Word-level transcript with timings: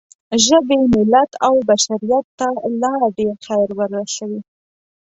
ژبې، 0.45 0.77
ملت 0.93 1.31
او 1.47 1.53
بشریت 1.67 2.25
ته 2.39 2.47
لا 2.81 2.93
ډېر 3.17 3.35
خیر 3.45 3.69
ورسوئ. 3.77 4.37